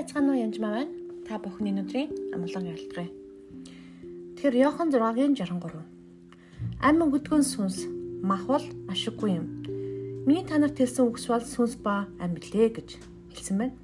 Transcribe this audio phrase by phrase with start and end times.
[0.00, 0.92] байцгаана уу янжмаа байна.
[1.28, 3.12] Та бүхний өдрийн амглан ялтгая.
[4.40, 5.76] Тэгэхээр Иохан 6-гийн 63.
[6.80, 7.84] Амин өдгөн сүнс
[8.24, 9.46] махвал ашиггүй юм.
[10.24, 12.96] Миний та нарт хэлсэн үгс бол сүнс ба ам билээ гэж
[13.36, 13.76] хэлсэн байна.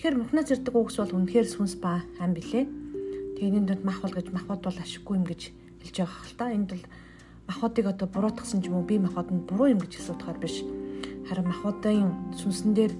[0.00, 2.64] Тэгэхээр махнаас ирдэг үгс бол үнэхээр сүнс ба ам билээ.
[3.36, 5.52] Тэгний донд махвал гэж махвал бол ашиггүй юм гэж
[5.84, 6.56] хэлж байгаа хэл та.
[6.56, 6.84] Энд бол
[7.52, 10.64] махуудыг одоо буруутгасан ч юм уу би махууд нь буруу юм гэж асуудахаар биш.
[11.28, 12.96] Харин махуудын сүнсэн дээр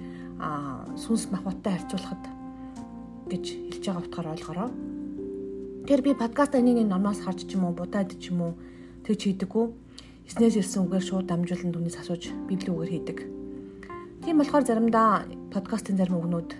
[1.00, 2.39] сүнс махбаттай харьцуулахад
[3.30, 4.68] гэж хэлж байгаа утгаар ойлгороо.
[5.86, 8.52] Тэгэхээр би подкаст энийг нормоос харж ч юм уу будаад ч юм уу
[9.06, 9.66] тэгж хийдэггүй.
[10.26, 13.18] Эснээс ирсэн үгээр шууд дамжуулан түүнээс асууж библийн үгээр хийдэг.
[14.26, 16.50] Тийм болохоор заримдаа подкастын зарим үгнүүд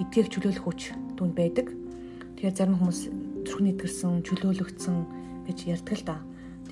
[0.00, 0.80] эдгээх чөлөөлөх хүч
[1.16, 1.70] түнд байдаг.
[2.40, 3.00] Тэгэхээр зарим хүмүүс
[3.46, 4.96] зүрхний идгэрсэн, чөлөөлөгдсөн
[5.46, 6.16] гэж ярьдаг л да.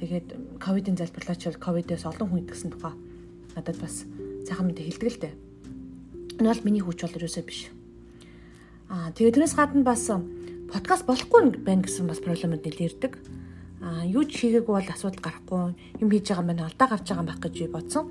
[0.00, 0.28] Тэгээд
[0.58, 2.92] ковидын залбирлаач ковидээс олон хүн идгсэн тухай
[3.54, 4.04] надад бас
[4.48, 5.34] сайхан мэдээ хэлдэг л дээ.
[6.40, 7.70] Энэ бол миний хүч бол ерөөсөө биш.
[8.92, 10.04] Аа тэгээд тэрнээс гадна бас
[10.68, 13.16] подкаст болохгүй байна гэсэн бас проблемууд нэлээд ирдэг.
[13.80, 17.30] Аа юу ч хийгээгүй бол асуудал гарахгүй юм хийж байгаа маань алдаа гарч байгаа юм
[17.32, 18.04] байх гэж би бодсон.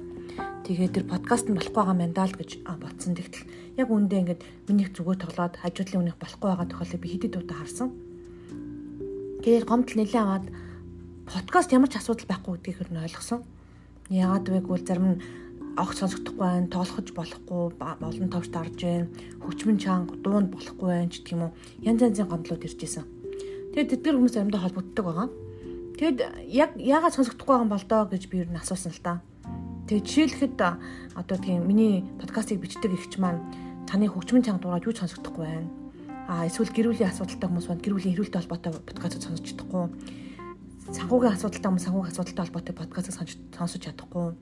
[0.66, 3.14] Тэгээд тэр подкаст нь болохгүй байгаа мэн даа л гэж бодсон.
[3.14, 3.46] Тэгтэл
[3.78, 7.90] яг үндэ ингээд минийх зүгөө тоглоод хажуудлын үнийх болохгүй байгаа тохиолдолд би хэдий удаа харсан.
[9.46, 10.46] Тэгээд гомдол нэлээ аваад
[11.30, 13.46] подкаст ямар ч асуудал байхгүй гэдгийг нь ойлгосон.
[14.10, 15.22] Яагаад вэ гэвэл зарим нь
[15.78, 19.08] огт сонсогдохгүй байна, тоолохж болохгүй, олон товч дарж байна,
[19.40, 21.56] хөгжмөн чанга дуунд болохгүй байна ч гэх юм уу.
[21.80, 23.08] Янз янзын гомдлууд ирж исэн.
[23.72, 25.28] Тэгээд тэдгээр хүмүүс заримдаа холбогддог байгаа.
[25.96, 26.20] Тэгэд
[26.52, 29.24] яг яагаад сонсогдохгүй байгаа юм бол доо гэж би юу н асуусан л та.
[29.88, 30.60] Тэгээд жишээлхэд
[31.16, 33.40] одоо тийм миний подкастыг бичдэг ихч маань
[33.88, 35.72] таны хөгжмөн чанга дуугаад юу ч сонсогдохгүй байна.
[36.28, 37.80] А эсвэл гэр бүлийн асуудалтай хүмүүс байна.
[37.80, 39.88] Гэр бүлийн эрүүлтэй холбоотой подкастыг сонсож чадахгүй.
[40.92, 43.16] Санхүүгийн асуудалтай хүмүүс санхүүгийн асуудалтай холбоотой подкастыг
[43.56, 44.36] сонсож чадахгүй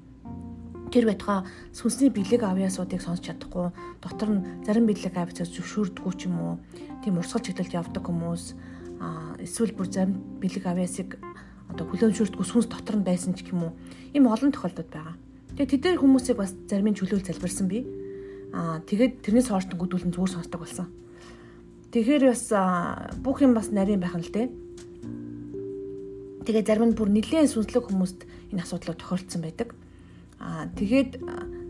[0.89, 3.69] тэр байтугай сүнсний бэлэг авьяасуудыг сонсч чадахгүй
[4.01, 6.53] дотор нь зарим бэлэг авьяасаас зөвшөөрдгүү ч юм уу
[7.05, 8.43] тийм урсгал чиглэлд явдаг хүмүүс
[8.99, 11.21] а эсвэл бүр зарим бэлэг авьяасыг
[11.69, 13.71] одоо хүлээмжшүүлдэггүй сүнс дотор нь байсан ч юм уу
[14.17, 15.15] ийм олон тохиолдод байгаа.
[15.53, 17.85] Тэгээ тэдгээр хүмүүсийг бас зарим нь чөлөөл залбирсан би.
[18.49, 20.89] Аа тэгээд тэрнээс хойш гүдүүлэн зүгээр сонсдог болсон.
[21.93, 22.49] Тэгэхээр бас
[23.21, 24.47] бүх юм бас нарийн байх нь л дээ.
[26.49, 29.77] Тэгээ зарим нь бүр нэлээд сүнслэг хүмүүст энэ асуудлууд тохиолдсон байдаг.
[30.49, 31.21] Аа тэгээд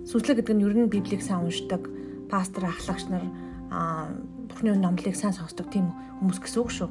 [0.08, 1.84] сүнслэг гэдэг нь ер нь библийг сайн уншдаг,
[2.32, 3.28] пастор ахлагч нар
[3.68, 4.08] аа
[4.48, 5.92] Бурхны номлыг сайн сонсдог тийм
[6.24, 6.90] хүмүүс гэсэн үг шүү.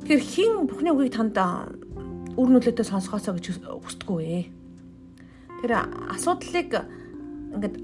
[0.00, 4.44] Тэгэхээр хин Бурхны үгийг танд үр нөлөөтэй сонсгоосоо гэж хүсдэггүй ээ.
[5.60, 5.72] Тэр
[6.08, 6.72] асуудлыг
[7.52, 7.76] ингээд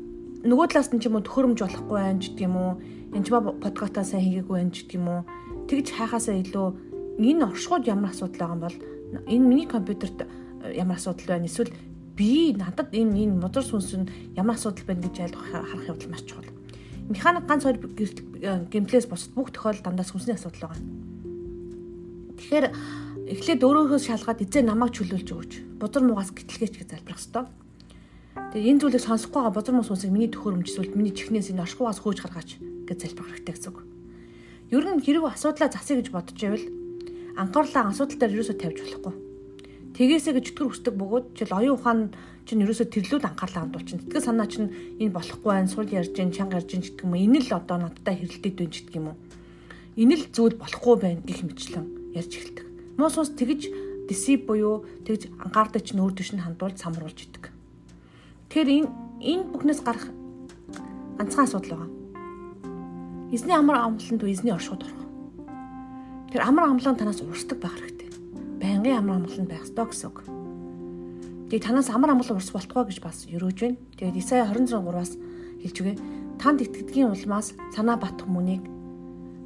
[0.49, 2.73] нөгөө талаас нь ч юм уу төхөөрөмж болохгүй байх ч гэдэм үү.
[3.15, 5.21] Энд ч ба подкастаа сайн хийгээгүй байх ч гэдэм үү.
[5.69, 6.67] Тэгж хайхаасаа илүү
[7.21, 8.77] энэ оршууд ямар асуудал байгаа юм бол
[9.29, 10.27] энэ миний компьютерт
[10.75, 11.71] ямар асуудал байна эсвэл
[12.21, 16.23] би надад энэ энэ модор сүнс нь ямар асуудал байна гэж ойлгох харах явдал маш
[16.29, 16.53] чухал.
[17.09, 20.85] Механик ганц хоёр гэмтлээс босд бүх тохиолдолд дандаа сүнсний асуудал байгаа.
[22.37, 22.67] Тэгэхээр
[23.33, 25.53] эхлээд өөрөөхөөс шалгаад эзээ намайг чөлөөлж өгөөч.
[25.81, 27.45] Бузар муугаас гэтлгээч гэж залбирах ёстой.
[28.53, 32.05] Тэгээ энэ зүйлийг сонсохгүй байгаа бузар муу сүнсийг миний төхөөрөмж эсвэл миний чихнээс энэ оршихугаас
[32.05, 32.51] хөөж гаргаач
[32.85, 33.81] гэж залбирах хэрэгтэй гэсэн үг.
[34.77, 36.65] Ер нь хэрэг асуудлаа засъя гэж бодож байвал
[37.41, 39.30] анхаарлаа асуудал дээр юусоо тавьж болохгүй
[40.01, 42.01] Тэгээсэ гэж өтгөр хүсдэг бөгөөд жил оюун ухаан
[42.49, 44.01] чинь ерөөсө тэрлүүд анхаарлаа хандуулчихна.
[44.09, 47.21] Тэтгэл санаа чинь энэ болохгүй байх, сул ярьж чанга ярьж гэдэг юм.
[47.21, 49.21] Энэ л одоо надтай хэрэлдээд байна гэдэг юм уу?
[50.01, 52.67] Энэ л зүйл болохгүй байна гэх мэтлэн ярьж эхэлдэг.
[52.97, 53.69] Муу сус тэгж
[54.09, 57.53] дисип буюу тэгж анхаардаг чинь өөр нь хандуулж самруулж идэг.
[58.49, 58.89] Тэгэхээр энэ
[59.21, 60.09] энэ бүхнээс гарах
[61.21, 61.93] ганцхан асуудал байгаа.
[63.37, 65.05] Эзний амар амгаланд эзний оршууд орох.
[66.33, 68.00] Тэр амар амгалан танаас урсдаг байх хэрэгтэй
[68.61, 70.19] байнгын амар амгалан байх ёстой гэсэн үг.
[71.49, 73.81] Тэгээ танаас амар амгалан урс болтгоо гэж бас өрөөж байна.
[73.97, 75.17] Тэгээд Исая 26-аас
[75.65, 75.97] хэлж үгээ.
[76.39, 78.63] Танд итгэдгийн улмаас санаа батх мөнийг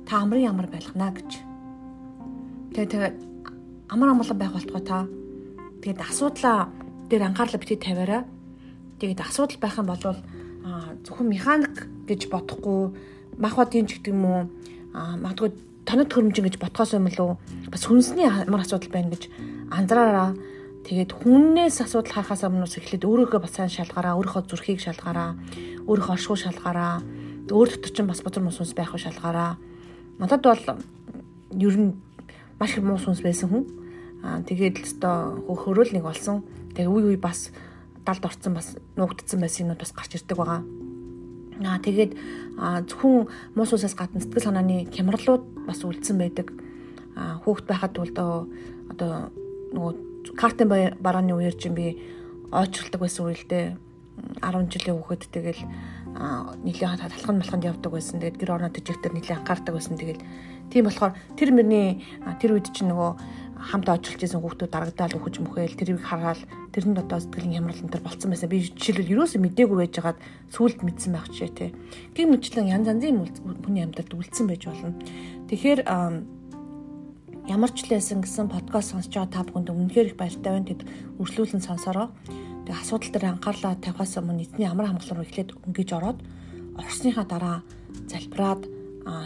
[0.04, 1.30] та амрын ямар байлгана гэж.
[2.74, 3.16] Тэгээд тэгээд
[3.88, 5.06] амар амгалан байх болтгоо та.
[5.80, 6.68] Тэгээд асуудлаа
[7.08, 8.22] дээр анхаарлаа битгий тавиараа.
[8.98, 10.04] Тэгээд асуудал байх юм бол
[11.06, 11.76] зөвхөн механик
[12.08, 12.92] гэж бодохгүй
[13.38, 14.40] мах бадын ч гэдэг юм уу
[14.92, 15.50] магадгүй
[15.94, 17.38] тоног хөрөмжин гэж ботхоос юм лөө
[17.70, 19.30] бас хүнсний амар асуудал байна гэж
[19.70, 20.34] анзаараа
[20.82, 25.38] тэгээд хүннээс асуудал харахаас өмнө эхлээд өөрийгөө бас сайн шалгаараа өөрийнхөө зүрхийг шалгаараа
[25.86, 26.98] өөрийнхөө оршихуй шалгаараа
[27.46, 29.54] өөр дотор чинь бас бозор мус сүнс байх уу шалгаараа.
[30.18, 30.66] Надад бол
[31.54, 31.94] ер нь
[32.58, 33.64] маш их муу сүнс байсан хүн.
[34.26, 36.42] Аа тэгээд л өстой хөрөөл нэг болсон.
[36.74, 37.54] Тэгээд үе үе бас
[38.02, 40.66] далд орцсон бас нуугдсан байсан юмуд бас гарч ирдэг байгаа.
[41.62, 42.18] Аа тэгээд
[42.90, 46.52] зөвхөн муус усаас гадна сэтгэл санааны хямралууд бас үлдсэн байдаг.
[47.16, 48.12] Аа хүүхэд байхад бол
[48.90, 49.12] одоо
[49.74, 49.92] нөгөө
[50.36, 50.68] картын
[51.00, 51.98] барааны үеэр чинь би
[52.52, 53.76] ойчралдаг байсан үедээ
[54.40, 55.62] 10 жилийн хүүхэд тэгэл
[56.62, 58.22] нэлээд талхан малханд явдаг байсан.
[58.22, 59.98] Тэгээд гэр орноо төжигтэр нэлээд анхаардаг байсан.
[59.98, 60.20] Тэгээд
[60.70, 62.06] тийм болохоор тэр мөрний
[62.38, 63.10] тэр үед чинь нөгөө
[63.58, 66.40] хамт ажиллаж байсан хүүхдүүд дарагдаал өгч мөхөөл тэрийг хараад
[66.76, 68.50] тэрэнд одоо сэтгэлийн хямрал энэ төр болцсон байсан.
[68.52, 70.18] Би жишээлбэл юусоо мдээгүй байж хагаад
[70.52, 71.70] сүулт мэдсэн байх ч тий.
[72.12, 73.24] Гин мэтлэн янз янзын
[73.64, 74.92] хүний амьдралд үлдсэн байж болно.
[75.44, 75.80] Тэгэхээр
[77.44, 80.68] ямар ч л байсан гэсэн подкаст сонсож байгаа та бүхэнд үнэхээр их баяртай байна.
[80.72, 80.88] Тэд
[81.20, 82.08] үргэлжлүүлэн сонсороо.
[82.64, 86.18] Тэгээ асуудал дээр анхаарлаа тавихаас өмнө эзний амар хамгаалал руу эхлээд өнгөж ороод
[86.80, 87.56] орсныхаа дараа
[88.08, 88.64] залбираад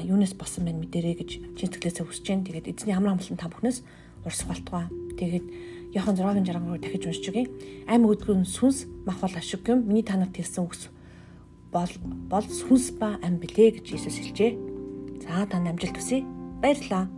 [0.02, 2.42] юунес босон байна мэдэрээ гэж чинтгэлээсээ хүсэж जैन.
[2.42, 3.78] Тэгээд эзний амар хамгаалал та бүхнээс
[4.26, 4.90] урс болтугай.
[5.14, 5.46] Тэгээд
[5.94, 7.46] Яхан 6-ын 63-ыг дахиж уншиж өгье.
[7.86, 9.86] Ам өдгөн сүнс махвал ашиг юм.
[9.86, 10.90] Миний танарт хэлсэн үгс
[11.72, 11.92] бол
[12.28, 14.67] бол сүнс ба ам блэ гэж Иесус хэлжээ.
[15.22, 16.22] За танд амжилт хүсье.
[16.62, 17.17] Баярлалаа.